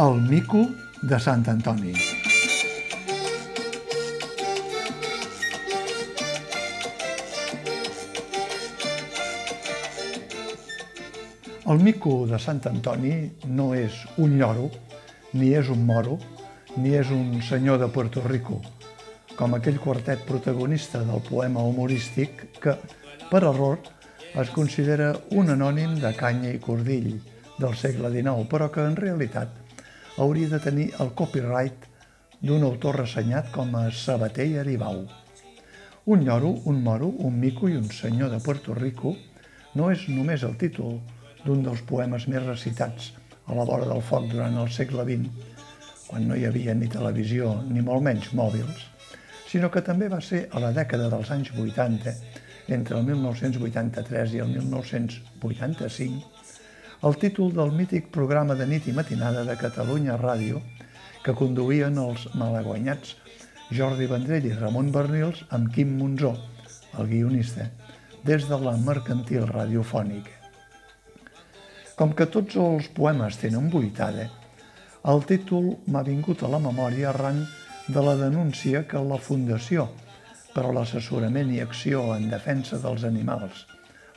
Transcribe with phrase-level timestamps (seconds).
[0.00, 0.60] El mico
[1.02, 1.92] de Sant Antoni.
[11.66, 13.12] El mico de Sant Antoni
[13.44, 14.70] no és un lloro,
[15.36, 16.16] ni és un moro,
[16.78, 18.62] ni és un senyor de Puerto Rico,
[19.36, 22.78] com aquell quartet protagonista del poema humorístic que,
[23.28, 23.82] per error,
[24.32, 27.18] es considera un anònim de canya i cordill
[27.58, 29.60] del segle XIX, però que en realitat
[30.16, 31.86] hauria de tenir el copyright
[32.40, 35.04] d'un autor ressenyat com a Sabater i Aribau.
[36.10, 39.14] Un lloro, un moro, un mico i un senyor de Puerto Rico
[39.76, 40.98] no és només el títol
[41.44, 43.12] d'un dels poemes més recitats
[43.46, 45.28] a la vora del foc durant el segle XX,
[46.08, 48.86] quan no hi havia ni televisió ni molt menys mòbils,
[49.50, 52.14] sinó que també va ser a la dècada dels anys 80,
[52.74, 56.49] entre el 1983 i el 1985,
[57.00, 60.58] el títol del mític programa de nit i matinada de Catalunya Ràdio
[61.24, 63.14] que conduïen els malaguanyats
[63.72, 66.34] Jordi Vendrell i Ramon Bernils amb Quim Monzó,
[66.98, 67.70] el guionista,
[68.26, 70.36] des de la mercantil radiofònica.
[71.96, 74.28] Com que tots els poemes tenen vuitada,
[75.08, 77.46] el títol m'ha vingut a la memòria arran
[77.88, 79.88] de la denúncia que la Fundació
[80.52, 83.64] per a l'assessorament i acció en defensa dels animals,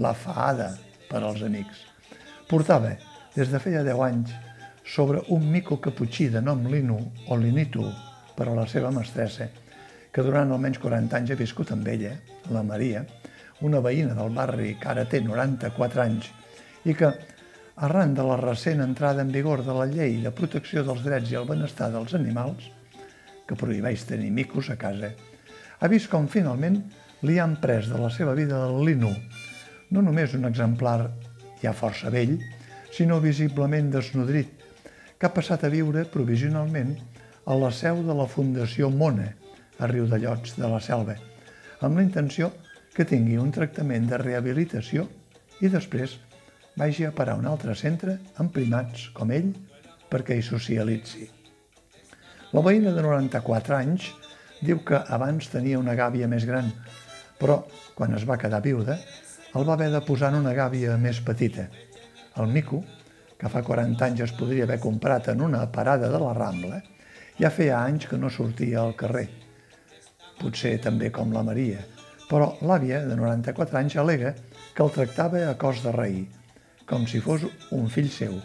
[0.00, 0.72] la FAADA
[1.10, 1.89] per als amics,
[2.50, 2.96] portava,
[3.36, 4.30] des de feia 10 anys,
[4.82, 6.98] sobre un mico caputxí de nom Lino
[7.30, 7.84] o Linitu
[8.34, 9.46] per a la seva mestressa,
[10.10, 12.16] que durant almenys 40 anys ha viscut amb ella,
[12.50, 13.04] la Maria,
[13.62, 16.32] una veïna del barri que ara té 94 anys
[16.90, 17.12] i que,
[17.80, 21.38] arran de la recent entrada en vigor de la llei de protecció dels drets i
[21.38, 22.66] el benestar dels animals,
[23.46, 25.14] que prohibeix tenir micos a casa,
[25.80, 26.82] ha vist com finalment
[27.24, 29.14] li han pres de la seva vida el Lino,
[29.94, 30.98] no només un exemplar
[31.62, 32.38] ja força vell,
[32.90, 34.50] sinó visiblement desnodrit,
[35.18, 36.94] que ha passat a viure provisionalment
[37.46, 39.28] a la seu de la Fundació Mona,
[39.78, 41.16] a Riudellots de la Selva,
[41.80, 42.50] amb la intenció
[42.94, 45.06] que tingui un tractament de rehabilitació
[45.60, 46.18] i després
[46.80, 49.52] vagi a parar a un altre centre amb primats com ell
[50.10, 51.28] perquè hi socialitzi.
[52.50, 54.08] La veïna de 94 anys
[54.60, 56.72] diu que abans tenia una gàbia més gran,
[57.40, 57.62] però
[57.96, 58.98] quan es va quedar viuda
[59.54, 61.66] el va haver de posar en una gàbia més petita.
[62.38, 62.84] El mico,
[63.38, 66.82] que fa 40 anys es podria haver comprat en una parada de la Rambla,
[67.40, 69.26] ja feia anys que no sortia al carrer.
[70.38, 71.80] Potser també com la Maria,
[72.28, 74.34] però l'àvia, de 94 anys, alega
[74.76, 76.20] que el tractava a cos de rei,
[76.86, 78.36] com si fos un fill seu,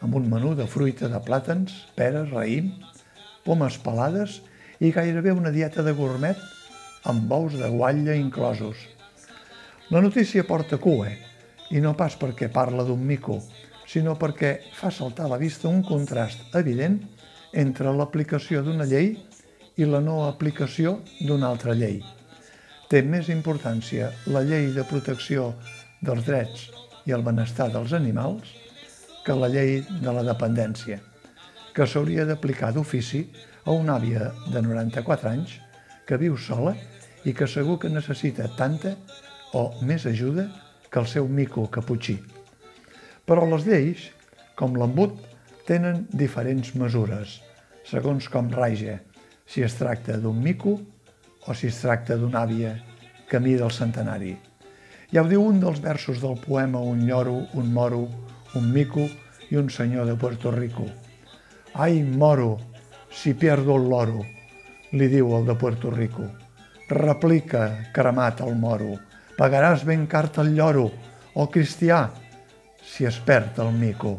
[0.00, 2.72] amb un menú de fruita de plàtans, peres, raïm,
[3.44, 4.40] pomes pelades
[4.80, 6.40] i gairebé una dieta de gourmet
[7.10, 8.88] amb bous de guatlla inclosos.
[9.90, 11.08] La notícia porta cua,
[11.74, 13.40] i no pas perquè parla d'un mico,
[13.90, 17.00] sinó perquè fa saltar a la vista un contrast evident
[17.58, 19.16] entre l'aplicació d'una llei
[19.82, 21.96] i la no aplicació d'una altra llei.
[22.86, 25.48] Té més importància la llei de protecció
[25.98, 26.68] dels drets
[27.10, 28.52] i el benestar dels animals
[29.26, 31.00] que la llei de la dependència,
[31.74, 33.24] que s'hauria d'aplicar d'ofici
[33.64, 35.56] a una àvia de 94 anys
[36.06, 36.76] que viu sola
[37.26, 38.94] i que segur que necessita tanta
[39.52, 40.48] o més ajuda
[40.90, 42.18] que el seu mico caputxí.
[43.26, 44.08] Però les lleis,
[44.58, 45.16] com l'embut,
[45.66, 47.38] tenen diferents mesures,
[47.86, 48.98] segons com raja,
[49.46, 50.76] si es tracta d'un mico
[51.46, 52.76] o si es tracta d'una àvia
[53.30, 54.36] camí del centenari.
[55.10, 58.06] Ja ho diu un dels versos del poema Un lloro, un moro,
[58.54, 59.08] un mico
[59.50, 60.86] i un senyor de Puerto Rico.
[61.74, 62.58] Ai, moro,
[63.10, 64.24] si pierdo el loro,
[64.92, 66.26] li diu el de Puerto Rico.
[66.88, 68.98] Replica, cremat el moro,
[69.40, 70.90] pagaràs ben car el lloro,
[71.32, 72.10] o cristià,
[72.84, 74.18] si es perd el mico.